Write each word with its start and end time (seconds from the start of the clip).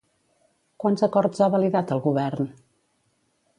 Quants 0.83 1.05
acords 1.09 1.43
ha 1.47 1.51
validat 1.57 1.95
el 1.97 2.03
govern? 2.09 2.51